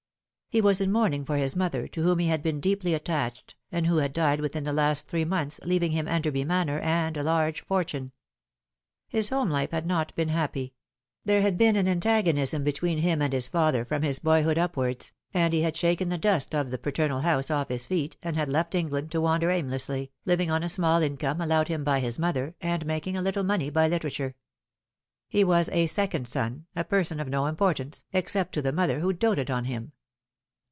He 0.53 0.59
was 0.59 0.81
in 0.81 0.91
mourning 0.91 1.23
for 1.23 1.37
his 1.37 1.55
mother, 1.55 1.87
to 1.87 2.03
whom 2.03 2.19
he 2.19 2.27
had 2.27 2.43
been 2.43 2.59
deeply 2.59 2.93
attached, 2.93 3.55
and 3.71 3.87
who 3.87 3.99
had 3.99 4.11
died 4.11 4.41
within 4.41 4.65
the 4.65 4.73
last 4.73 5.07
three 5.07 5.23
months, 5.23 5.61
leaving 5.63 5.93
him 5.93 6.09
Enderby 6.09 6.43
Manor 6.43 6.79
and 6.79 7.15
a 7.15 7.23
large 7.23 7.61
fortune. 7.61 8.11
His 9.07 9.29
home 9.29 9.49
life 9.49 9.71
had 9.71 9.85
not 9.85 10.13
been 10.13 10.27
happy. 10.27 10.73
There 11.23 11.41
had 11.41 11.57
been 11.57 11.77
an 11.77 11.87
antagonism 11.87 12.65
between 12.65 12.97
him 12.97 13.21
and 13.21 13.31
his 13.31 13.47
father 13.47 13.85
from 13.85 14.01
his 14.01 14.19
boyhood 14.19 14.57
upwards, 14.57 15.13
and 15.33 15.53
he 15.53 15.61
had 15.61 15.77
shaken 15.77 16.09
the 16.09 16.17
dust 16.17 16.53
of 16.53 16.69
the 16.69 16.77
paternal 16.77 17.21
house 17.21 17.49
off 17.49 17.69
his 17.69 17.87
feet, 17.87 18.17
and 18.21 18.35
had 18.35 18.49
left 18.49 18.75
England 18.75 19.09
to 19.11 19.21
wander 19.21 19.51
aimlessly, 19.51 20.11
living 20.25 20.51
on 20.51 20.63
a 20.63 20.67
small 20.69 21.01
income 21.01 21.39
allowed 21.39 21.69
him 21.69 21.85
by 21.85 22.01
his 22.01 22.19
mother, 22.19 22.55
and 22.59 22.85
making 22.85 23.15
a 23.15 23.21
little 23.21 23.45
money 23.45 23.69
by 23.69 23.87
litera 23.87 24.11
ture. 24.11 24.35
He 25.29 25.45
was 25.45 25.69
a 25.69 25.87
second 25.87 26.27
son, 26.27 26.65
a 26.75 26.83
person 26.83 27.21
of 27.21 27.29
no 27.29 27.45
importance, 27.45 28.03
except 28.11 28.53
to 28.55 28.61
the 28.61 28.73
mother, 28.73 28.99
who 28.99 29.13
doted 29.13 29.49
upon 29.49 29.63
him. 29.63 29.93